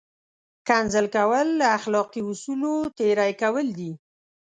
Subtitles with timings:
[0.67, 3.91] کنځل کول له اخلاقي اصولو تېری کول دي!